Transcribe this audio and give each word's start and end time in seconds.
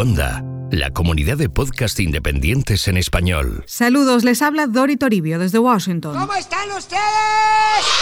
Onda, 0.00 0.49
la 0.70 0.90
comunidad 0.90 1.36
de 1.36 1.48
podcast 1.48 1.98
independientes 1.98 2.86
en 2.86 2.96
español. 2.96 3.64
Saludos, 3.66 4.22
les 4.22 4.40
habla 4.40 4.66
Dori 4.66 4.96
Toribio 4.96 5.38
desde 5.38 5.58
Washington. 5.58 6.16
¿Cómo 6.16 6.34
están 6.34 6.70
ustedes? 6.76 7.00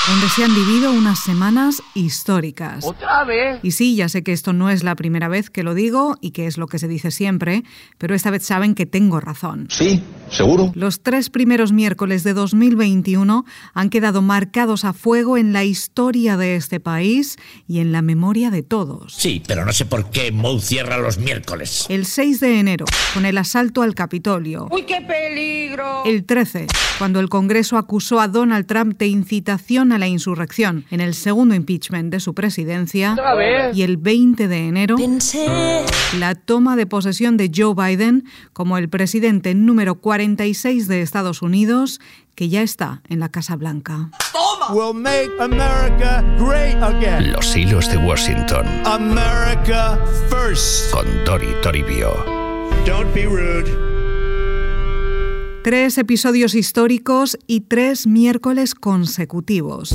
Donde 0.06 0.28
se 0.28 0.44
han 0.44 0.54
vivido 0.54 0.92
unas 0.92 1.18
semanas 1.18 1.82
históricas. 1.94 2.84
¿Otra 2.84 3.24
vez? 3.24 3.60
Y 3.62 3.70
sí, 3.70 3.96
ya 3.96 4.08
sé 4.08 4.22
que 4.22 4.32
esto 4.32 4.52
no 4.52 4.68
es 4.70 4.82
la 4.82 4.96
primera 4.96 5.28
vez 5.28 5.50
que 5.50 5.62
lo 5.62 5.74
digo 5.74 6.16
y 6.20 6.32
que 6.32 6.46
es 6.46 6.58
lo 6.58 6.66
que 6.66 6.78
se 6.78 6.88
dice 6.88 7.10
siempre, 7.10 7.64
pero 7.96 8.14
esta 8.14 8.30
vez 8.30 8.44
saben 8.44 8.74
que 8.74 8.86
tengo 8.86 9.20
razón. 9.20 9.68
Sí, 9.70 10.02
seguro. 10.30 10.72
Los 10.74 11.02
tres 11.02 11.30
primeros 11.30 11.72
miércoles 11.72 12.22
de 12.22 12.34
2021 12.34 13.46
han 13.72 13.90
quedado 13.90 14.20
marcados 14.20 14.84
a 14.84 14.92
fuego 14.92 15.36
en 15.38 15.52
la 15.52 15.64
historia 15.64 16.36
de 16.36 16.56
este 16.56 16.80
país 16.80 17.36
y 17.66 17.80
en 17.80 17.92
la 17.92 18.02
memoria 18.02 18.50
de 18.50 18.62
todos. 18.62 19.14
Sí, 19.14 19.42
pero 19.46 19.64
no 19.64 19.72
sé 19.72 19.86
por 19.86 20.10
qué 20.10 20.32
Moe 20.32 20.60
cierra 20.60 20.98
los 20.98 21.18
miércoles. 21.18 21.86
El 21.88 22.04
6 22.04 22.40
de 22.40 22.57
enero, 22.58 22.84
con 23.14 23.24
el 23.24 23.38
asalto 23.38 23.82
al 23.82 23.94
Capitolio. 23.94 24.68
¡Uy, 24.70 24.82
qué 24.82 25.00
peligro! 25.00 26.02
El 26.04 26.24
13, 26.24 26.66
cuando 26.98 27.20
el 27.20 27.28
Congreso 27.28 27.78
acusó 27.78 28.20
a 28.20 28.28
Donald 28.28 28.66
Trump 28.66 28.98
de 28.98 29.06
incitación 29.06 29.92
a 29.92 29.98
la 29.98 30.08
insurrección 30.08 30.84
en 30.90 31.00
el 31.00 31.14
segundo 31.14 31.54
impeachment 31.54 32.12
de 32.12 32.20
su 32.20 32.34
presidencia. 32.34 33.12
¿Otra 33.12 33.34
vez? 33.34 33.76
Y 33.76 33.82
el 33.82 33.96
20 33.96 34.48
de 34.48 34.68
enero, 34.68 34.96
la 36.18 36.34
toma 36.34 36.76
de 36.76 36.86
posesión 36.86 37.36
de 37.36 37.50
Joe 37.54 37.74
Biden 37.74 38.24
como 38.52 38.78
el 38.78 38.88
presidente 38.88 39.54
número 39.54 39.96
46 39.96 40.88
de 40.88 41.02
Estados 41.02 41.42
Unidos, 41.42 42.00
que 42.34 42.48
ya 42.48 42.62
está 42.62 43.02
en 43.08 43.20
la 43.20 43.28
Casa 43.28 43.56
Blanca. 43.56 44.10
will 44.70 44.92
make 44.92 45.30
America 45.40 46.22
great 46.38 46.76
again. 46.82 47.32
Los 47.32 47.56
hilos 47.56 47.88
de 47.88 47.96
Washington, 47.96 48.66
America 48.84 49.98
first. 50.28 50.92
con 50.92 51.06
Dori 51.24 51.54
Toribio. 51.62 52.47
Don't 52.88 53.12
be 53.14 53.26
rude. 53.26 53.70
Tres 55.62 55.98
episodios 55.98 56.54
históricos 56.54 57.38
y 57.46 57.60
tres 57.60 58.06
miércoles 58.06 58.74
consecutivos. 58.74 59.94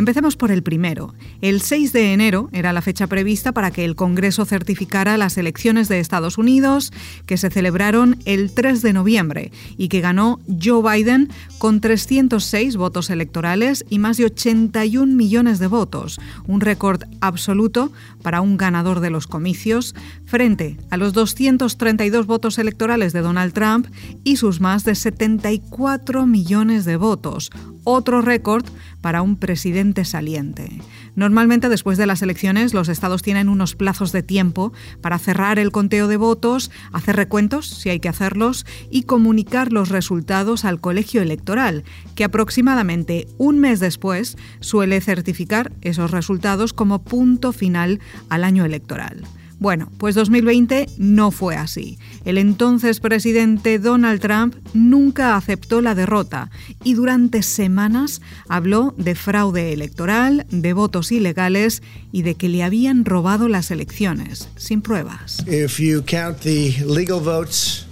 Empecemos 0.00 0.34
por 0.34 0.50
el 0.50 0.62
primero. 0.62 1.14
El 1.42 1.60
6 1.60 1.92
de 1.92 2.14
enero 2.14 2.48
era 2.52 2.72
la 2.72 2.80
fecha 2.80 3.06
prevista 3.06 3.52
para 3.52 3.70
que 3.70 3.84
el 3.84 3.96
Congreso 3.96 4.46
certificara 4.46 5.18
las 5.18 5.36
elecciones 5.36 5.88
de 5.88 6.00
Estados 6.00 6.38
Unidos, 6.38 6.90
que 7.26 7.36
se 7.36 7.50
celebraron 7.50 8.16
el 8.24 8.50
3 8.50 8.80
de 8.80 8.94
noviembre 8.94 9.52
y 9.76 9.88
que 9.88 10.00
ganó 10.00 10.40
Joe 10.48 10.82
Biden 10.82 11.28
con 11.58 11.82
306 11.82 12.76
votos 12.76 13.10
electorales 13.10 13.84
y 13.90 13.98
más 13.98 14.16
de 14.16 14.24
81 14.24 15.14
millones 15.14 15.58
de 15.58 15.66
votos, 15.66 16.18
un 16.46 16.62
récord 16.62 17.02
absoluto 17.20 17.92
para 18.22 18.40
un 18.40 18.56
ganador 18.56 19.00
de 19.00 19.10
los 19.10 19.26
comicios, 19.26 19.94
frente 20.30 20.78
a 20.90 20.96
los 20.96 21.12
232 21.12 22.24
votos 22.24 22.58
electorales 22.58 23.12
de 23.12 23.20
Donald 23.20 23.52
Trump 23.52 23.88
y 24.22 24.36
sus 24.36 24.60
más 24.60 24.84
de 24.84 24.94
74 24.94 26.24
millones 26.24 26.84
de 26.84 26.96
votos, 26.96 27.50
otro 27.82 28.22
récord 28.22 28.64
para 29.00 29.22
un 29.22 29.36
presidente 29.36 30.04
saliente. 30.04 30.80
Normalmente 31.16 31.68
después 31.68 31.98
de 31.98 32.06
las 32.06 32.22
elecciones 32.22 32.74
los 32.74 32.88
estados 32.88 33.22
tienen 33.22 33.48
unos 33.48 33.74
plazos 33.74 34.12
de 34.12 34.22
tiempo 34.22 34.72
para 35.00 35.18
cerrar 35.18 35.58
el 35.58 35.72
conteo 35.72 36.06
de 36.06 36.16
votos, 36.16 36.70
hacer 36.92 37.16
recuentos 37.16 37.66
si 37.66 37.88
hay 37.88 37.98
que 37.98 38.08
hacerlos 38.08 38.66
y 38.88 39.02
comunicar 39.02 39.72
los 39.72 39.88
resultados 39.88 40.64
al 40.64 40.80
colegio 40.80 41.22
electoral, 41.22 41.82
que 42.14 42.22
aproximadamente 42.22 43.26
un 43.36 43.58
mes 43.58 43.80
después 43.80 44.36
suele 44.60 45.00
certificar 45.00 45.72
esos 45.80 46.12
resultados 46.12 46.72
como 46.72 47.02
punto 47.02 47.52
final 47.52 47.98
al 48.28 48.44
año 48.44 48.64
electoral. 48.64 49.24
Bueno, 49.60 49.92
pues 49.98 50.14
2020 50.14 50.88
no 50.96 51.30
fue 51.30 51.54
así. 51.54 51.98
El 52.24 52.38
entonces 52.38 52.98
presidente 52.98 53.78
Donald 53.78 54.18
Trump 54.18 54.54
nunca 54.72 55.36
aceptó 55.36 55.82
la 55.82 55.94
derrota 55.94 56.50
y 56.82 56.94
durante 56.94 57.42
semanas 57.42 58.22
habló 58.48 58.94
de 58.96 59.14
fraude 59.14 59.74
electoral, 59.74 60.46
de 60.50 60.72
votos 60.72 61.12
ilegales 61.12 61.82
y 62.10 62.22
de 62.22 62.36
que 62.36 62.48
le 62.48 62.62
habían 62.62 63.04
robado 63.04 63.48
las 63.48 63.70
elecciones, 63.70 64.48
sin 64.56 64.80
pruebas. 64.80 65.44
If 65.46 65.78
you 65.78 66.02
count 66.06 66.38
the 66.40 66.82
legal 66.86 67.20
votes, 67.20 67.84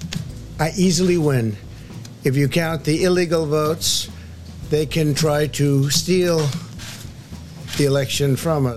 I 0.58 0.70
easily 0.74 1.18
win. 1.18 1.54
If 2.24 2.34
you 2.34 2.48
count 2.48 2.84
the 2.84 3.04
illegal 3.04 3.46
votes, 3.46 4.08
they 4.70 4.86
can 4.86 5.12
try 5.12 5.46
to 5.58 5.90
steal 5.90 6.40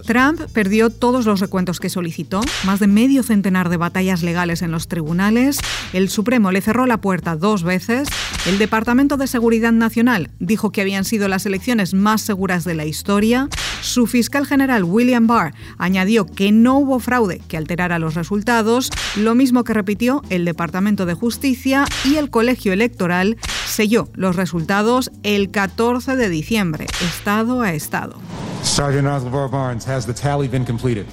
Trump 0.06 0.42
perdió 0.54 0.90
todos 0.90 1.26
los 1.26 1.40
recuentos 1.40 1.80
que 1.80 1.90
solicitó, 1.90 2.42
más 2.66 2.80
de 2.80 2.88
medio 2.88 3.24
centenar 3.24 3.70
de 3.70 3.78
batallas 3.78 4.24
legales 4.24 4.62
en 4.62 4.72
los 4.72 4.88
tribunales, 4.88 5.60
el 5.94 6.10
Supremo 6.10 6.52
le 6.52 6.62
cerró 6.62 6.86
la 6.86 6.98
puerta 6.98 7.36
dos 7.36 7.64
veces, 7.64 8.08
el 8.46 8.58
Departamento 8.58 9.18
de 9.18 9.28
Seguridad 9.28 9.72
Nacional 9.72 10.30
dijo 10.40 10.72
que 10.72 10.82
habían 10.82 11.06
sido 11.06 11.28
las 11.28 11.46
elecciones 11.46 11.94
más 11.94 12.22
seguras 12.22 12.64
de 12.64 12.76
la 12.76 12.86
historia, 12.86 13.50
su 13.82 14.08
fiscal 14.08 14.46
general 14.46 14.84
William 14.84 15.28
Barr 15.28 15.54
añadió 15.78 16.26
que 16.26 16.52
no 16.52 16.78
hubo 16.78 17.00
fraude 17.00 17.42
que 17.48 17.58
alterara 17.58 18.00
los 18.00 18.16
resultados, 18.16 18.92
lo 19.16 19.36
mismo 19.36 19.64
que 19.64 19.74
repitió 19.74 20.22
el 20.30 20.46
Departamento 20.46 21.06
de 21.06 21.14
Justicia 21.14 21.86
y 22.06 22.16
el 22.16 22.30
Colegio 22.30 22.74
Electoral 22.74 23.38
selló 23.68 24.10
los 24.14 24.36
resultados 24.36 25.12
el 25.24 25.50
14 25.52 26.16
de 26.16 26.30
diciembre, 26.30 26.88
estado 27.02 27.62
a 27.62 27.74
estado. 27.74 28.20
Sergeant 28.64 29.08
Oswald 29.08 29.52
Barnes, 29.52 29.84
has 29.86 30.06
the 30.06 30.14
tally 30.14 30.48
been 30.48 30.66
completed? 30.66 31.08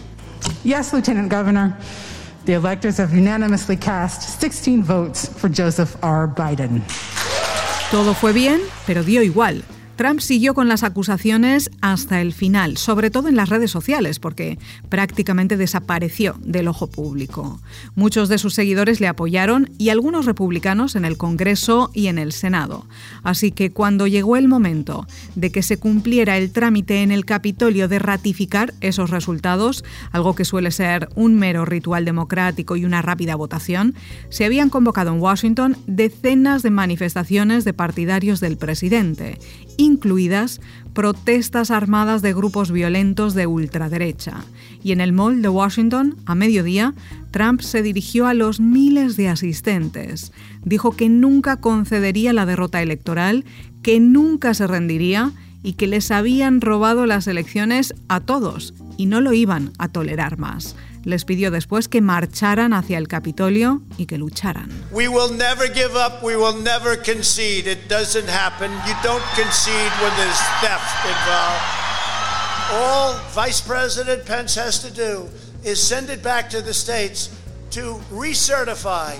Yes, 0.65 0.93
Lieutenant 0.93 1.29
Governor. 1.29 1.77
The 2.45 2.55
electors 2.55 2.97
have 2.99 3.13
unanimously 3.13 3.77
cast 3.77 4.41
16 4.41 4.83
votes 4.83 5.29
for 5.29 5.49
Joseph 5.49 5.97
R. 6.03 6.29
Biden. 6.29 6.83
Todo 7.91 8.15
fue 8.15 8.33
bien, 8.33 8.61
pero 8.87 9.03
dio 9.03 9.23
igual. 9.23 9.63
Trump 9.99 10.21
siguió 10.21 10.55
con 10.55 10.69
las 10.69 10.85
acusaciones 10.85 11.73
hasta 11.81 12.21
el 12.21 12.33
final, 12.33 12.77
sobre 12.77 13.11
todo 13.11 13.27
en 13.27 13.35
las 13.35 13.49
redes 13.49 13.73
sociales, 13.73 14.21
porque 14.21 14.57
prácticamente 14.89 15.57
desapareció 15.57 16.37
del 16.41 16.69
ojo 16.69 16.87
público. 16.87 17.61
Muchos 17.97 18.29
de 18.29 18.39
sus 18.39 18.55
seguidores 18.55 19.01
le 19.01 19.09
apoyaron 19.09 19.69
y 19.77 19.89
algunos 19.89 20.25
republicanos 20.25 20.95
en 20.95 21.05
el 21.05 21.17
Congreso 21.17 21.91
y 21.95 22.07
en 22.07 22.19
el 22.19 22.31
Senado. 22.31 22.87
Así 23.25 23.51
que 23.51 23.73
cuando 23.73 24.07
llegó 24.07 24.37
el 24.37 24.47
momento 24.47 25.05
de 25.35 25.51
que 25.51 25.65
se 25.65 25.79
cumpliera 25.79 26.39
el 26.39 26.53
trámite 26.53 27.03
en 27.03 27.11
el 27.11 27.25
Capitolio 27.25 27.89
de 27.89 27.99
ratificar 27.99 28.75
esos 28.81 29.11
resultados, 29.11 29.85
algo 30.13 30.37
que 30.37 30.45
suele 30.45 30.71
ser 30.71 31.09
un 31.17 31.35
mero 31.35 31.65
ritual 31.65 32.05
democrático 32.05 32.77
y 32.77 32.85
una 32.85 33.03
rápida 33.03 33.35
votación, 33.35 33.97
se 34.29 34.45
habían 34.45 34.71
convocado 34.71 35.13
en 35.13 35.21
Washington 35.21 35.77
decenas 35.89 36.63
de 36.63 36.71
manifestaciones 36.71 37.65
de 37.65 37.75
partidarios 37.75 38.39
del 38.39 38.59
presidente 38.59 39.41
incluidas 39.89 40.61
protestas 40.93 41.73
armadas 41.73 42.23
de 42.23 42.33
grupos 42.33 42.71
violentos 42.71 43.35
de 43.35 43.47
ultraderecha. 43.47 44.45
Y 44.83 44.93
en 44.93 45.01
el 45.01 45.13
Mall 45.13 45.43
de 45.43 45.49
Washington, 45.49 46.17
a 46.27 46.35
mediodía, 46.35 46.95
Trump 47.33 47.61
se 47.61 47.83
dirigió 47.83 48.27
a 48.27 48.35
los 48.35 48.61
miles 48.61 49.17
de 49.17 49.29
asistentes. 49.29 50.33
Dijo 50.65 50.93
que 50.93 51.09
nunca 51.09 51.57
concedería 51.57 52.33
la 52.33 52.47
derrota 52.47 52.83
electoral, 52.83 53.45
que 53.83 53.99
nunca 53.99 54.55
se 54.55 54.67
rendiría 54.67 55.33
y 55.63 55.73
que 55.73 55.89
les 55.89 56.11
habían 56.11 56.61
robado 56.61 57.07
las 57.07 57.27
elecciones 57.27 57.95
a 58.09 58.21
todos 58.21 58.75
y 58.99 59.07
no 59.07 59.23
lo 59.23 59.33
iban 59.33 59.73
a 59.79 59.89
tolerar 59.89 60.37
más. 60.37 60.75
Les 61.05 61.25
pidió 61.25 61.51
después 61.51 61.89
que 61.89 62.03
marcharan 62.03 62.75
hacia 62.75 62.99
el 62.99 63.09
Capitolio 63.09 63.81
y 63.97 64.05
que 64.05 64.19
lucharan. 64.19 64.69
We 64.91 65.09
will 65.09 65.31
never 65.31 65.73
give 65.73 65.97
up. 65.97 66.23
We 66.23 66.37
will 66.37 66.61
never 66.63 66.97
concede. 66.97 67.67
It 67.67 67.89
doesn't 67.89 68.29
happen. 68.29 68.71
You 68.87 68.95
don't 69.03 69.25
concede 69.35 69.93
when 70.03 70.13
there's 70.17 70.41
theft 70.61 71.07
involved. 71.07 71.79
All 72.73 73.15
Vice 73.33 73.63
President 73.63 74.27
Pence 74.27 74.57
has 74.57 74.83
to 74.83 74.91
do 74.91 75.29
is 75.65 75.81
send 75.81 76.11
it 76.11 76.23
back 76.23 76.51
to 76.51 76.61
the 76.61 76.75
states 76.75 77.31
to 77.71 78.01
recertify. 78.11 79.17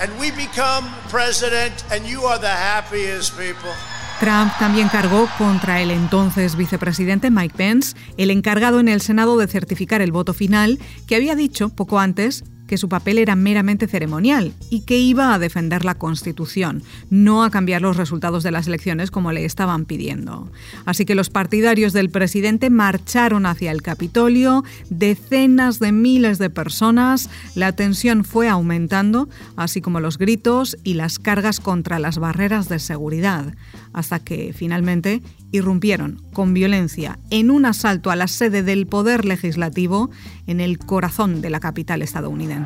And 0.00 0.16
we 0.18 0.30
become 0.30 0.88
president, 1.08 1.84
and 1.90 2.06
you 2.06 2.22
are 2.22 2.38
the 2.38 2.48
happiest 2.48 3.36
people. 3.36 3.74
Trump 4.20 4.52
también 4.58 4.88
cargó 4.88 5.28
contra 5.38 5.80
el 5.80 5.90
entonces 5.90 6.56
vicepresidente 6.56 7.30
Mike 7.30 7.54
Pence, 7.56 7.96
el 8.16 8.30
encargado 8.30 8.80
en 8.80 8.88
el 8.88 9.00
Senado 9.00 9.36
de 9.36 9.46
certificar 9.46 10.02
el 10.02 10.12
voto 10.12 10.34
final, 10.34 10.78
que 11.06 11.16
había 11.16 11.36
dicho 11.36 11.68
poco 11.68 11.98
antes 12.00 12.44
que 12.68 12.78
su 12.78 12.88
papel 12.88 13.18
era 13.18 13.34
meramente 13.34 13.88
ceremonial 13.88 14.52
y 14.70 14.82
que 14.82 14.98
iba 14.98 15.34
a 15.34 15.38
defender 15.40 15.84
la 15.84 15.96
Constitución, 15.96 16.84
no 17.10 17.42
a 17.42 17.50
cambiar 17.50 17.82
los 17.82 17.96
resultados 17.96 18.44
de 18.44 18.52
las 18.52 18.68
elecciones 18.68 19.10
como 19.10 19.32
le 19.32 19.44
estaban 19.44 19.86
pidiendo. 19.86 20.52
Así 20.84 21.04
que 21.04 21.16
los 21.16 21.30
partidarios 21.30 21.92
del 21.92 22.10
presidente 22.10 22.70
marcharon 22.70 23.46
hacia 23.46 23.72
el 23.72 23.82
Capitolio, 23.82 24.62
decenas 24.90 25.80
de 25.80 25.90
miles 25.90 26.38
de 26.38 26.50
personas, 26.50 27.28
la 27.56 27.72
tensión 27.72 28.22
fue 28.24 28.48
aumentando, 28.48 29.28
así 29.56 29.80
como 29.80 29.98
los 29.98 30.18
gritos 30.18 30.76
y 30.84 30.94
las 30.94 31.18
cargas 31.18 31.58
contra 31.58 31.98
las 31.98 32.18
barreras 32.18 32.68
de 32.68 32.78
seguridad. 32.78 33.54
hasta 33.94 34.20
que 34.20 34.52
finalmente 34.52 35.22
irrumpieron 35.50 36.20
con 36.32 36.54
violencia 36.54 37.18
en 37.30 37.50
un 37.50 37.64
asalto 37.64 38.10
a 38.10 38.16
la 38.16 38.28
sede 38.28 38.62
del 38.62 38.86
Poder 38.86 39.24
Legislativo 39.24 40.10
en 40.46 40.60
el 40.60 40.78
corazón 40.78 41.40
de 41.40 41.50
la 41.50 41.58
capital 41.58 42.02
estadounidense. 42.02 42.57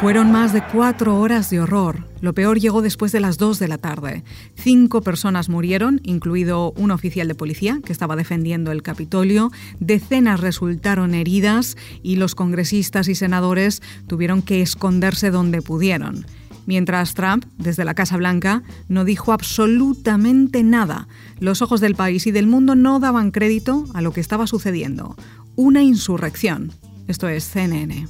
Fueron 0.00 0.30
más 0.30 0.52
de 0.52 0.62
cuatro 0.62 1.18
horas 1.18 1.48
de 1.48 1.58
horror. 1.58 2.04
Lo 2.20 2.34
peor 2.34 2.60
llegó 2.60 2.82
después 2.82 3.12
de 3.12 3.20
las 3.20 3.38
dos 3.38 3.58
de 3.58 3.66
la 3.66 3.78
tarde. 3.78 4.24
Cinco 4.54 5.00
personas 5.00 5.48
murieron, 5.48 6.00
incluido 6.04 6.72
un 6.72 6.90
oficial 6.90 7.28
de 7.28 7.34
policía 7.34 7.80
que 7.84 7.92
estaba 7.92 8.14
defendiendo 8.14 8.72
el 8.72 8.82
Capitolio. 8.82 9.50
Decenas 9.80 10.40
resultaron 10.40 11.14
heridas 11.14 11.76
y 12.02 12.16
los 12.16 12.34
congresistas 12.34 13.08
y 13.08 13.14
senadores 13.14 13.82
tuvieron 14.06 14.42
que 14.42 14.60
esconderse 14.60 15.30
donde 15.30 15.62
pudieron. 15.62 16.26
Mientras 16.66 17.14
Trump, 17.14 17.46
desde 17.58 17.84
la 17.84 17.94
Casa 17.94 18.16
Blanca, 18.16 18.62
no 18.88 19.04
dijo 19.04 19.32
absolutamente 19.32 20.62
nada. 20.62 21.08
Los 21.38 21.62
ojos 21.62 21.80
del 21.80 21.94
país 21.94 22.26
y 22.26 22.32
del 22.32 22.46
mundo 22.46 22.74
no 22.74 23.00
daban 23.00 23.30
crédito 23.30 23.86
a 23.94 24.02
lo 24.02 24.12
que 24.12 24.20
estaba 24.20 24.46
sucediendo. 24.46 25.16
Una 25.54 25.82
insurrección. 25.82 26.72
Esto 27.08 27.28
es 27.28 27.44
CNN. 27.44 28.08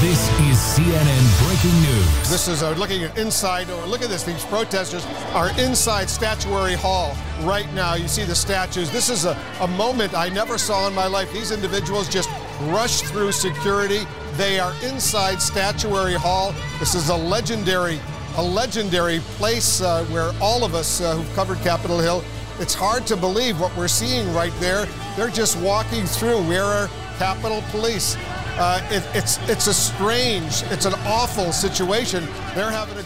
This 0.00 0.30
is 0.48 0.58
CNN 0.58 1.46
breaking 1.46 1.82
news. 1.82 2.30
This 2.30 2.48
is 2.48 2.62
uh, 2.62 2.70
looking 2.78 3.04
at 3.04 3.18
inside. 3.18 3.68
Oh, 3.68 3.86
look 3.86 4.00
at 4.00 4.08
this. 4.08 4.22
These 4.22 4.46
protesters 4.46 5.04
are 5.34 5.50
inside 5.60 6.08
Statuary 6.08 6.72
Hall 6.74 7.14
right 7.42 7.70
now. 7.74 7.94
You 7.96 8.08
see 8.08 8.24
the 8.24 8.34
statues. 8.34 8.90
This 8.90 9.10
is 9.10 9.26
a, 9.26 9.38
a 9.60 9.68
moment 9.68 10.14
I 10.14 10.30
never 10.30 10.56
saw 10.56 10.88
in 10.88 10.94
my 10.94 11.06
life. 11.06 11.30
These 11.34 11.52
individuals 11.52 12.08
just 12.08 12.30
rushed 12.62 13.04
through 13.12 13.32
security. 13.32 14.06
They 14.40 14.58
are 14.58 14.72
inside 14.82 15.42
Statuary 15.42 16.14
Hall. 16.14 16.54
This 16.78 16.94
is 16.94 17.10
a 17.10 17.14
legendary, 17.14 18.00
a 18.38 18.42
legendary 18.42 19.18
place 19.36 19.82
uh, 19.82 20.02
where 20.06 20.32
all 20.40 20.64
of 20.64 20.74
us 20.74 21.02
uh, 21.02 21.14
who've 21.14 21.34
covered 21.34 21.58
Capitol 21.58 21.98
Hill. 21.98 22.24
It's 22.58 22.72
hard 22.72 23.06
to 23.08 23.18
believe 23.18 23.60
what 23.60 23.76
we're 23.76 23.86
seeing 23.86 24.32
right 24.32 24.52
there. 24.58 24.86
They're 25.14 25.28
just 25.28 25.58
walking 25.58 26.06
through. 26.06 26.40
We're 26.48 26.88
Capitol 27.18 27.62
Police. 27.70 28.16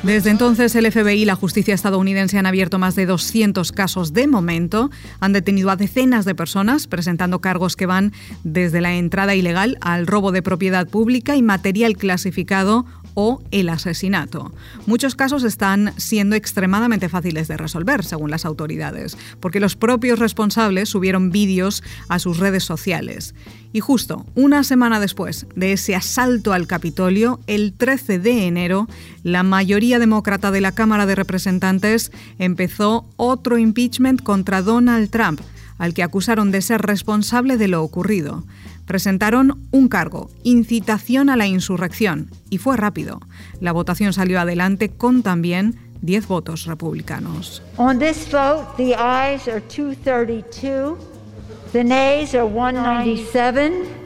Desde 0.03 0.31
entonces, 0.31 0.75
el 0.75 0.91
FBI 0.91 1.23
y 1.23 1.25
la 1.25 1.37
justicia 1.37 1.75
estadounidense 1.75 2.39
han 2.39 2.47
abierto 2.47 2.81
más 2.81 2.97
de 2.97 3.06
200 3.06 3.71
casos 3.71 4.12
de 4.12 4.27
momento. 4.27 4.91
Han 5.21 5.33
detenido 5.33 5.71
a 5.71 5.77
decenas 5.77 6.25
de 6.25 6.35
personas, 6.35 6.89
presentando 6.89 7.41
cargos 7.41 7.77
que 7.77 7.87
van 7.87 8.12
desde 8.43 8.81
la 8.81 8.95
entrada 8.95 9.37
ilegal 9.37 9.79
al 9.81 10.09
robo 10.09 10.33
de 10.33 10.43
propiedad 10.43 10.89
pública 10.89 11.37
y 11.37 11.43
material 11.43 11.97
clasificado 11.97 12.85
o 13.14 13.43
el 13.50 13.69
asesinato. 13.69 14.52
Muchos 14.87 15.14
casos 15.14 15.44
están 15.44 15.93
siendo 15.96 16.37
extremadamente 16.37 17.08
fáciles 17.08 17.49
de 17.49 17.56
resolver, 17.56 18.05
según 18.05 18.31
las 18.31 18.44
autoridades, 18.44 19.16
porque 19.40 19.61
los 19.61 19.76
propios 19.76 20.19
responsables 20.19 20.88
subieron 20.88 21.31
vídeos 21.31 21.82
a 22.08 22.19
sus 22.19 22.38
redes 22.38 22.64
sociales. 22.64 23.34
Y 23.72 23.81
justo 23.81 24.25
una 24.34 24.62
semana 24.62 25.00
después 25.00 25.46
de 25.56 25.72
ese 25.72 25.96
asalto 25.96 26.52
al 26.52 26.66
Capitolio, 26.66 27.40
el 27.46 27.72
13 27.72 28.20
de 28.20 28.46
enero, 28.46 28.88
la 29.25 29.43
mayoría 29.43 29.99
demócrata 29.99 30.50
de 30.50 30.60
la 30.60 30.72
Cámara 30.72 31.06
de 31.06 31.17
Representantes 31.17 32.12
empezó 32.38 33.08
otro 33.17 33.58
impeachment 33.58 34.22
contra 34.22 34.62
Donald 34.62 35.10
Trump, 35.10 35.40
al 35.79 35.94
que 35.94 36.03
acusaron 36.03 36.50
de 36.50 36.62
ser 36.62 36.82
responsable 36.82 37.56
de 37.56 37.69
lo 37.69 37.82
ocurrido 37.82 38.44
presentaron 38.87 39.67
un 39.71 39.88
cargo, 39.88 40.31
incitación 40.43 41.31
a 41.31 41.37
la 41.37 41.47
insurrección, 41.47 42.31
y 42.50 42.59
fue 42.59 42.76
rápido. 42.76 43.21
La 43.61 43.73
votación 43.73 44.12
salió 44.12 44.41
adelante 44.41 44.91
con 44.91 45.23
también 45.23 45.76
10 46.03 46.29
votos 46.29 46.67
republicanos. 46.67 47.62
On 47.79 47.99
this 47.99 48.31
vote, 48.31 48.67
the 48.76 48.94
ayes 48.94 49.49
are 49.49 49.61
232, 49.61 50.99
the 51.73 51.82
nays 51.82 52.35
are 52.35 52.47
197. 52.47 54.04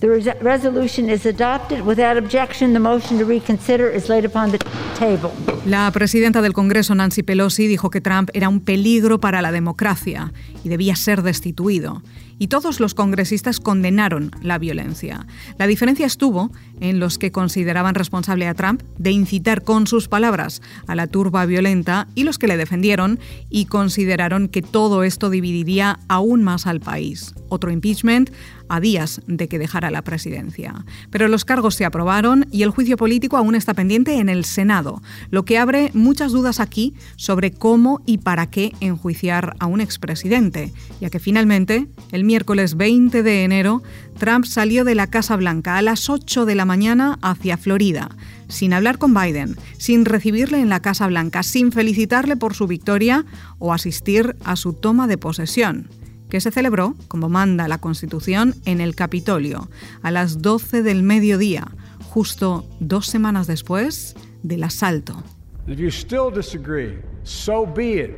The 0.00 0.36
resolution 0.42 1.08
is 1.08 1.24
adopted. 1.24 1.82
Without 1.86 2.18
objection, 2.18 2.72
the 2.72 2.78
motion 2.78 3.18
to 3.18 3.24
reconsider 3.24 3.88
is 3.88 4.08
laid 4.08 4.24
upon 4.24 4.50
the 4.50 4.58
table. 4.98 5.30
La 5.66 5.90
presidenta 5.92 6.42
del 6.42 6.52
Congreso, 6.52 6.94
Nancy 6.94 7.22
Pelosi, 7.22 7.66
dijo 7.66 7.90
que 7.90 8.00
Trump 8.00 8.30
era 8.34 8.48
un 8.48 8.60
peligro 8.60 9.18
para 9.18 9.40
la 9.40 9.50
democracia 9.50 10.32
y 10.62 10.68
debía 10.68 10.96
ser 10.96 11.22
destituido 11.22 12.02
y 12.38 12.48
todos 12.48 12.80
los 12.80 12.94
congresistas 12.94 13.60
condenaron 13.60 14.30
la 14.42 14.58
violencia. 14.58 15.26
La 15.58 15.66
diferencia 15.66 16.06
estuvo 16.06 16.50
en 16.80 17.00
los 17.00 17.18
que 17.18 17.32
consideraban 17.32 17.94
responsable 17.94 18.46
a 18.46 18.54
Trump 18.54 18.82
de 18.98 19.10
incitar 19.10 19.62
con 19.62 19.86
sus 19.86 20.08
palabras 20.08 20.62
a 20.86 20.94
la 20.94 21.06
turba 21.06 21.46
violenta 21.46 22.08
y 22.14 22.24
los 22.24 22.38
que 22.38 22.48
le 22.48 22.56
defendieron 22.56 23.18
y 23.50 23.66
consideraron 23.66 24.48
que 24.48 24.62
todo 24.62 25.04
esto 25.04 25.30
dividiría 25.30 26.00
aún 26.08 26.42
más 26.42 26.66
al 26.66 26.80
país. 26.80 27.34
Otro 27.48 27.70
impeachment 27.70 28.30
a 28.68 28.80
días 28.80 29.20
de 29.26 29.48
que 29.48 29.58
dejara 29.58 29.90
la 29.90 30.02
presidencia. 30.02 30.84
Pero 31.10 31.28
los 31.28 31.44
cargos 31.44 31.74
se 31.74 31.84
aprobaron 31.84 32.46
y 32.50 32.62
el 32.62 32.70
juicio 32.70 32.96
político 32.96 33.36
aún 33.36 33.54
está 33.54 33.74
pendiente 33.74 34.18
en 34.18 34.28
el 34.28 34.44
Senado, 34.44 35.02
lo 35.30 35.44
que 35.44 35.58
abre 35.58 35.90
muchas 35.94 36.32
dudas 36.32 36.60
aquí 36.60 36.94
sobre 37.16 37.52
cómo 37.52 38.02
y 38.06 38.18
para 38.18 38.50
qué 38.50 38.72
enjuiciar 38.80 39.54
a 39.58 39.66
un 39.66 39.80
expresidente, 39.80 40.72
ya 41.00 41.10
que 41.10 41.18
finalmente 41.18 41.86
el 42.12 42.23
miércoles 42.24 42.76
20 42.76 43.22
de 43.22 43.44
enero, 43.44 43.82
Trump 44.18 44.44
salió 44.44 44.84
de 44.84 44.94
la 44.94 45.06
Casa 45.06 45.36
Blanca 45.36 45.78
a 45.78 45.82
las 45.82 46.10
8 46.10 46.46
de 46.46 46.54
la 46.54 46.64
mañana 46.64 47.18
hacia 47.22 47.56
Florida, 47.56 48.10
sin 48.48 48.72
hablar 48.72 48.98
con 48.98 49.14
Biden, 49.14 49.56
sin 49.78 50.04
recibirle 50.04 50.60
en 50.60 50.68
la 50.68 50.80
Casa 50.80 51.06
Blanca, 51.06 51.42
sin 51.42 51.72
felicitarle 51.72 52.36
por 52.36 52.54
su 52.54 52.66
victoria 52.66 53.24
o 53.58 53.72
asistir 53.72 54.36
a 54.44 54.56
su 54.56 54.72
toma 54.72 55.06
de 55.06 55.18
posesión 55.18 55.88
que 56.28 56.40
se 56.40 56.50
celebró, 56.50 56.96
como 57.06 57.28
manda 57.28 57.68
la 57.68 57.78
Constitución, 57.78 58.56
en 58.64 58.80
el 58.80 58.96
Capitolio, 58.96 59.68
a 60.02 60.10
las 60.10 60.42
12 60.42 60.82
del 60.82 61.04
mediodía, 61.04 61.68
justo 62.02 62.66
dos 62.80 63.06
semanas 63.06 63.46
después 63.46 64.16
del 64.42 64.64
asalto. 64.64 65.22
If 65.68 65.78
you 65.78 65.90
still 65.90 66.32
disagree, 66.34 66.98
so 67.22 67.64
be 67.64 68.00
it. 68.00 68.10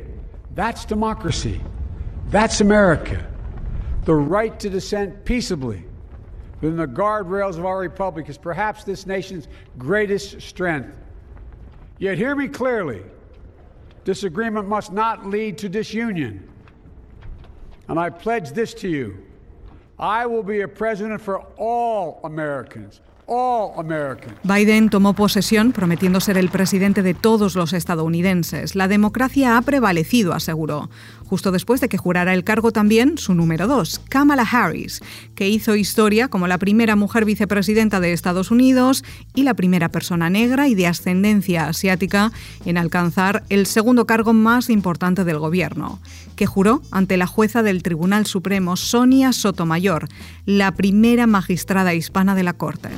That's 0.55 0.85
democracy. 0.87 1.61
That's 2.31 2.59
America. 2.59 3.36
The 4.07 4.15
right 4.15 4.57
to 4.61 4.69
dissent 4.69 5.25
peaceably 5.25 5.83
within 6.61 6.77
the 6.77 6.87
guardrails 6.87 7.57
of 7.57 7.65
our 7.65 7.77
republic 7.77 8.29
is 8.29 8.37
perhaps 8.37 8.85
this 8.85 9.05
nation's 9.05 9.49
greatest 9.77 10.39
strength. 10.39 10.95
Yet 11.99 12.17
hear 12.17 12.33
me 12.33 12.47
clearly 12.47 13.03
disagreement 14.05 14.65
must 14.65 14.93
not 14.93 15.25
lead 15.25 15.57
to 15.57 15.67
disunion. 15.67 16.47
And 17.89 17.99
I 17.99 18.09
pledge 18.09 18.51
this 18.51 18.73
to 18.75 18.87
you 18.87 19.25
I 19.99 20.25
will 20.25 20.43
be 20.43 20.61
a 20.61 20.69
president 20.69 21.19
for 21.19 21.39
all 21.57 22.21
Americans. 22.23 23.01
Biden 24.43 24.89
tomó 24.89 25.13
posesión 25.13 25.73
prometiendo 25.73 26.21
ser 26.21 26.37
el 26.37 26.47
presidente 26.47 27.03
de 27.03 27.13
todos 27.13 27.55
los 27.55 27.73
estadounidenses. 27.73 28.73
La 28.73 28.87
democracia 28.87 29.57
ha 29.57 29.61
prevalecido, 29.61 30.33
aseguró, 30.33 30.89
justo 31.25 31.51
después 31.51 31.81
de 31.81 31.89
que 31.89 31.97
jurara 31.97 32.33
el 32.33 32.45
cargo 32.45 32.71
también 32.71 33.17
su 33.17 33.33
número 33.33 33.67
dos, 33.67 33.99
Kamala 34.07 34.47
Harris, 34.49 35.01
que 35.35 35.49
hizo 35.49 35.75
historia 35.75 36.29
como 36.29 36.47
la 36.47 36.57
primera 36.57 36.95
mujer 36.95 37.25
vicepresidenta 37.25 37.99
de 37.99 38.13
Estados 38.13 38.49
Unidos 38.49 39.03
y 39.35 39.43
la 39.43 39.55
primera 39.55 39.89
persona 39.89 40.29
negra 40.29 40.69
y 40.69 40.75
de 40.75 40.87
ascendencia 40.87 41.67
asiática 41.67 42.31
en 42.65 42.77
alcanzar 42.77 43.43
el 43.49 43.65
segundo 43.65 44.05
cargo 44.05 44.31
más 44.31 44.69
importante 44.69 45.25
del 45.25 45.39
gobierno, 45.39 45.99
que 46.37 46.45
juró 46.45 46.81
ante 46.91 47.17
la 47.17 47.27
jueza 47.27 47.63
del 47.63 47.83
Tribunal 47.83 48.25
Supremo, 48.25 48.77
Sonia 48.77 49.33
Sotomayor, 49.33 50.07
la 50.45 50.71
primera 50.71 51.27
magistrada 51.27 51.93
hispana 51.93 52.33
de 52.35 52.43
la 52.43 52.53
Corte. 52.53 52.89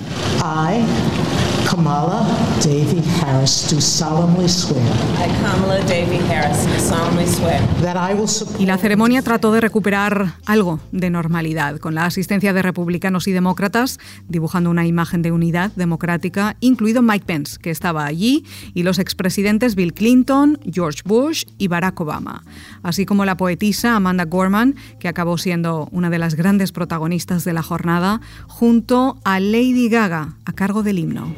Kamala 1.70 2.26
Davy 2.64 3.00
Harris, 3.22 3.68
do 3.70 3.80
solemnly 3.80 4.50
swear. 4.50 4.82
I, 5.20 5.28
Kamala 5.40 5.80
Davy 5.82 6.18
Harris, 6.28 6.66
do 6.66 6.80
solemnly 6.80 7.28
swear. 7.28 7.62
That 7.84 7.96
I 7.96 8.16
will 8.16 8.28
support 8.28 8.60
y 8.60 8.66
la 8.66 8.80
ceremonia 8.80 9.22
trató 9.22 9.52
de 9.52 9.62
recuperar 9.62 10.34
algo 10.48 10.80
de 10.92 11.12
normalidad, 11.12 11.78
con 11.78 11.94
la 11.94 12.06
asistencia 12.06 12.54
de 12.54 12.64
republicanos 12.64 13.28
y 13.28 13.34
demócratas, 13.34 14.00
dibujando 14.28 14.72
una 14.72 14.88
imagen 14.88 15.22
de 15.22 15.32
unidad 15.32 15.72
democrática, 15.76 16.58
incluido 16.60 17.04
Mike 17.04 17.26
Pence, 17.28 17.60
que 17.60 17.70
estaba 17.70 18.04
allí, 18.06 18.46
y 18.74 18.82
los 18.82 18.98
expresidentes 18.98 19.76
Bill 19.76 19.94
Clinton, 19.94 20.58
George 20.66 21.02
Bush 21.06 21.44
y 21.60 21.68
Barack 21.68 22.02
Obama, 22.02 22.44
así 22.82 23.06
como 23.06 23.26
la 23.26 23.38
poetisa 23.38 23.96
Amanda 23.96 24.26
Gorman, 24.26 24.76
que 25.00 25.08
acabó 25.08 25.38
siendo 25.38 25.88
una 25.92 26.10
de 26.10 26.18
las 26.18 26.34
grandes 26.34 26.72
protagonistas 26.72 27.44
de 27.44 27.54
la 27.54 27.62
jornada, 27.62 28.22
junto 28.48 29.20
a 29.24 29.40
Lady 29.40 29.88
Gaga, 29.88 30.34
a 30.46 30.54
cargo 30.54 30.82
del 30.82 30.98
himno. 30.98 31.36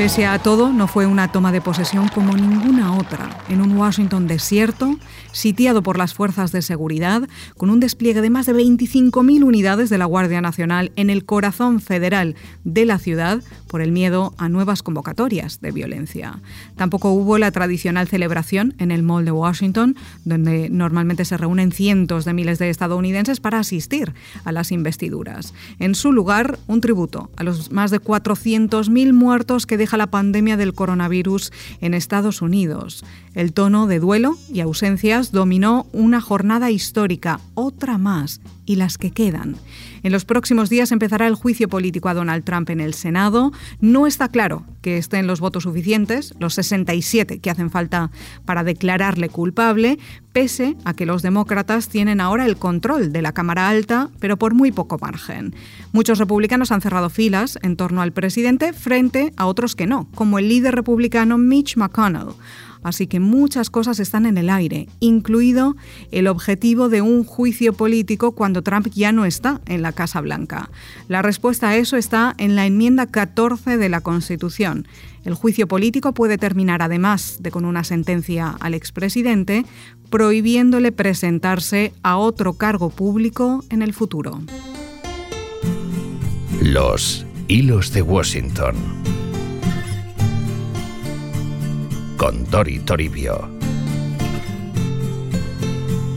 Pese 0.00 0.24
a 0.24 0.38
todo, 0.38 0.72
no 0.72 0.88
fue 0.88 1.04
una 1.04 1.30
toma 1.30 1.52
de 1.52 1.60
posesión 1.60 2.08
como 2.08 2.34
ninguna 2.34 2.96
otra, 2.96 3.28
en 3.50 3.60
un 3.60 3.76
Washington 3.76 4.26
desierto, 4.26 4.96
sitiado 5.30 5.82
por 5.82 5.98
las 5.98 6.14
fuerzas 6.14 6.52
de 6.52 6.62
seguridad, 6.62 7.28
con 7.58 7.68
un 7.68 7.80
despliegue 7.80 8.22
de 8.22 8.30
más 8.30 8.46
de 8.46 8.54
25.000 8.54 9.44
unidades 9.44 9.90
de 9.90 9.98
la 9.98 10.06
Guardia 10.06 10.40
Nacional 10.40 10.90
en 10.96 11.10
el 11.10 11.26
corazón 11.26 11.82
federal 11.82 12.34
de 12.64 12.86
la 12.86 12.98
ciudad 12.98 13.42
por 13.68 13.82
el 13.82 13.92
miedo 13.92 14.32
a 14.38 14.48
nuevas 14.48 14.82
convocatorias 14.82 15.60
de 15.60 15.70
violencia. 15.70 16.40
Tampoco 16.76 17.10
hubo 17.12 17.36
la 17.36 17.52
tradicional 17.52 18.08
celebración 18.08 18.74
en 18.78 18.92
el 18.92 19.02
Mall 19.02 19.26
de 19.26 19.32
Washington, 19.32 19.96
donde 20.24 20.70
normalmente 20.70 21.26
se 21.26 21.36
reúnen 21.36 21.72
cientos 21.72 22.24
de 22.24 22.32
miles 22.32 22.58
de 22.58 22.70
estadounidenses 22.70 23.38
para 23.38 23.58
asistir 23.58 24.14
a 24.44 24.52
las 24.52 24.72
investiduras. 24.72 25.52
En 25.78 25.94
su 25.94 26.10
lugar, 26.10 26.58
un 26.68 26.80
tributo 26.80 27.30
a 27.36 27.44
los 27.44 27.70
más 27.70 27.90
de 27.90 28.00
400.000 28.00 29.12
muertos 29.12 29.66
que 29.66 29.76
la 29.96 30.10
pandemia 30.10 30.56
del 30.56 30.74
coronavirus 30.74 31.52
en 31.80 31.94
Estados 31.94 32.42
Unidos. 32.42 33.04
El 33.34 33.52
tono 33.52 33.86
de 33.86 34.00
duelo 34.00 34.36
y 34.52 34.60
ausencias 34.60 35.32
dominó 35.32 35.86
una 35.92 36.20
jornada 36.20 36.70
histórica, 36.70 37.40
otra 37.54 37.98
más, 37.98 38.40
y 38.70 38.76
las 38.76 38.98
que 38.98 39.10
quedan. 39.10 39.56
En 40.04 40.12
los 40.12 40.24
próximos 40.24 40.70
días 40.70 40.92
empezará 40.92 41.26
el 41.26 41.34
juicio 41.34 41.68
político 41.68 42.08
a 42.08 42.14
Donald 42.14 42.44
Trump 42.44 42.70
en 42.70 42.80
el 42.80 42.94
Senado. 42.94 43.50
No 43.80 44.06
está 44.06 44.28
claro 44.28 44.64
que 44.80 44.96
estén 44.96 45.26
los 45.26 45.40
votos 45.40 45.64
suficientes, 45.64 46.34
los 46.38 46.54
67 46.54 47.40
que 47.40 47.50
hacen 47.50 47.70
falta 47.70 48.12
para 48.44 48.62
declararle 48.62 49.28
culpable, 49.28 49.98
pese 50.32 50.76
a 50.84 50.94
que 50.94 51.04
los 51.04 51.22
demócratas 51.22 51.88
tienen 51.88 52.20
ahora 52.20 52.46
el 52.46 52.58
control 52.58 53.12
de 53.12 53.22
la 53.22 53.32
Cámara 53.32 53.68
Alta, 53.68 54.08
pero 54.20 54.36
por 54.36 54.54
muy 54.54 54.70
poco 54.70 54.98
margen. 55.00 55.52
Muchos 55.90 56.20
republicanos 56.20 56.70
han 56.70 56.80
cerrado 56.80 57.10
filas 57.10 57.58
en 57.62 57.74
torno 57.74 58.02
al 58.02 58.12
presidente 58.12 58.72
frente 58.72 59.32
a 59.36 59.46
otros 59.46 59.74
que 59.74 59.88
no, 59.88 60.06
como 60.14 60.38
el 60.38 60.48
líder 60.48 60.76
republicano 60.76 61.38
Mitch 61.38 61.76
McConnell. 61.76 62.36
Así 62.82 63.06
que 63.06 63.20
muchas 63.20 63.70
cosas 63.70 64.00
están 64.00 64.26
en 64.26 64.38
el 64.38 64.48
aire, 64.50 64.88
incluido 65.00 65.76
el 66.10 66.26
objetivo 66.26 66.88
de 66.88 67.02
un 67.02 67.24
juicio 67.24 67.72
político 67.72 68.32
cuando 68.32 68.62
Trump 68.62 68.88
ya 68.94 69.12
no 69.12 69.24
está 69.24 69.60
en 69.66 69.82
la 69.82 69.92
Casa 69.92 70.20
Blanca. 70.20 70.70
La 71.08 71.22
respuesta 71.22 71.70
a 71.70 71.76
eso 71.76 71.96
está 71.96 72.34
en 72.38 72.56
la 72.56 72.66
enmienda 72.66 73.06
14 73.06 73.76
de 73.76 73.88
la 73.88 74.00
Constitución. 74.00 74.86
El 75.24 75.34
juicio 75.34 75.68
político 75.68 76.14
puede 76.14 76.38
terminar, 76.38 76.80
además 76.80 77.38
de 77.40 77.50
con 77.50 77.64
una 77.64 77.84
sentencia 77.84 78.56
al 78.60 78.74
expresidente, 78.74 79.66
prohibiéndole 80.08 80.92
presentarse 80.92 81.92
a 82.02 82.16
otro 82.16 82.54
cargo 82.54 82.90
público 82.90 83.62
en 83.68 83.82
el 83.82 83.92
futuro. 83.92 84.40
Los 86.62 87.26
hilos 87.48 87.92
de 87.92 88.02
Washington 88.02 88.76
con 92.20 92.44
Dori 92.50 92.80
Toribio. 92.80 93.48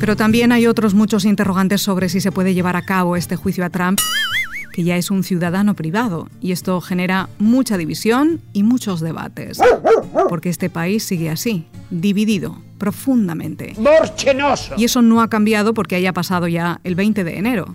Pero 0.01 0.17
también 0.17 0.51
hay 0.51 0.67
otros 0.67 0.93
muchos 0.93 1.23
interrogantes 1.23 1.81
sobre 1.81 2.09
si 2.09 2.19
se 2.19 2.33
puede 2.33 2.53
llevar 2.53 2.75
a 2.75 2.81
cabo 2.81 3.15
este 3.15 3.37
juicio 3.37 3.63
a 3.63 3.69
Trump, 3.69 3.99
que 4.73 4.83
ya 4.83 4.97
es 4.97 5.09
un 5.11 5.23
ciudadano 5.23 5.75
privado, 5.75 6.27
y 6.41 6.51
esto 6.51 6.81
genera 6.81 7.29
mucha 7.39 7.77
división 7.77 8.41
y 8.51 8.63
muchos 8.63 8.99
debates, 8.99 9.61
porque 10.27 10.49
este 10.49 10.69
país 10.69 11.05
sigue 11.05 11.29
así, 11.29 11.67
dividido 11.89 12.61
profundamente. 12.83 13.73
Y 14.75 14.83
eso 14.83 15.01
no 15.01 15.21
ha 15.21 15.29
cambiado 15.29 15.73
porque 15.73 15.95
haya 15.95 16.11
pasado 16.11 16.49
ya 16.49 16.81
el 16.83 16.95
20 16.95 17.23
de 17.23 17.37
enero. 17.37 17.73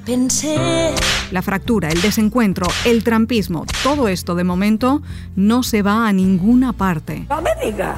La 1.31 1.41
fractura, 1.41 1.89
el 1.89 2.03
desencuentro, 2.03 2.67
el 2.85 3.03
trampismo, 3.03 3.65
todo 3.83 4.09
esto 4.09 4.35
de 4.35 4.45
momento 4.45 5.01
no 5.35 5.63
se 5.63 5.81
va 5.81 6.07
a 6.09 6.13
ninguna 6.13 6.75
parte. 6.75 7.27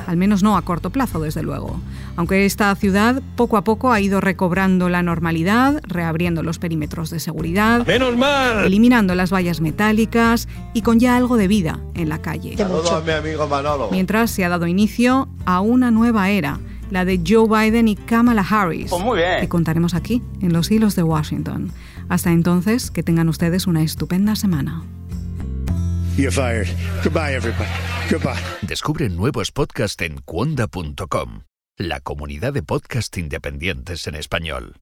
Al 0.07 0.17
menos 0.17 0.45
no 0.45 0.57
a 0.57 0.63
corto 0.63 0.91
plazo, 0.91 1.19
desde 1.19 1.43
luego. 1.43 1.81
Aunque 2.15 2.47
esta 2.47 2.73
ciudad 2.77 3.21
poco 3.35 3.57
a 3.57 3.65
poco 3.65 3.91
ha 3.91 4.01
ido 4.01 4.21
recobrando 4.21 4.89
la 4.89 5.03
normalidad, 5.03 5.81
reabriendo 5.83 6.45
los 6.45 6.61
perímetros 6.61 7.11
de 7.11 7.19
seguridad, 7.19 7.85
¡Menos 7.87 8.17
mal! 8.17 8.67
eliminando 8.67 9.17
las 9.17 9.33
vallas 9.33 9.61
metálicas 9.61 10.47
y 10.75 10.83
con 10.83 11.01
ya 11.01 11.17
algo 11.17 11.37
de 11.37 11.49
vida 11.49 11.81
en 11.95 12.09
la 12.09 12.23
calle. 12.23 12.57
Saludos 12.57 12.93
a 12.93 13.01
mi 13.01 13.11
amigo 13.11 13.49
Manolo. 13.49 13.89
Mientras 13.91 14.31
se 14.31 14.45
ha 14.45 14.49
dado 14.49 14.69
inicio 14.69 15.29
a 15.45 15.61
una 15.61 15.91
nueva 15.91 16.31
era, 16.31 16.61
la 16.91 17.05
de 17.05 17.21
Joe 17.27 17.47
Biden 17.49 17.89
y 17.89 17.97
Kamala 17.97 18.43
Harris, 18.49 18.91
Pues 18.91 19.03
muy 19.03 19.19
bien. 19.19 19.41
que 19.41 19.49
contaremos 19.49 19.95
aquí, 19.95 20.23
en 20.41 20.53
los 20.53 20.71
hilos 20.71 20.97
de 20.97 21.03
Washington. 21.03 21.73
Hasta 22.09 22.33
entonces, 22.33 22.91
que 22.91 23.03
tengan 23.03 23.29
ustedes 23.29 23.67
una 23.67 23.83
estupenda 23.83 24.35
semana. 24.37 24.83
You're 26.17 26.31
fired. 26.33 26.69
Goodbye, 27.05 27.35
everybody. 27.35 27.69
Goodbye. 28.11 28.41
Descubre 28.63 29.09
nuevos 29.09 29.53
podcasts 29.53 30.03
en 30.03 30.19
cuonda.com, 30.25 31.43
la 31.79 32.01
comunidad 32.01 32.53
de 32.53 32.63
podcast 32.63 33.17
independientes 33.17 34.07
en 34.07 34.17
español. 34.17 34.75